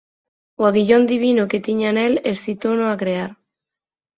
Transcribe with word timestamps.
O 0.61 0.63
aguillón 0.69 1.03
divino 1.13 1.43
que 1.51 1.63
tiña 1.67 1.89
nel 1.97 2.13
excitouno 2.33 2.85
a 2.89 2.95
crear. 3.01 3.31